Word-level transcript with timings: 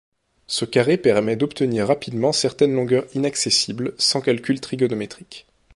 Ce 0.47 0.65
carré 0.65 0.97
permet 0.97 1.35
d'obtenir 1.35 1.85
rapidement 1.87 2.31
certaines 2.31 2.73
longueurs 2.73 3.05
inaccessibles, 3.13 3.93
sans 3.99 4.19
calcul 4.19 4.59
trigonométrique. 4.59 5.45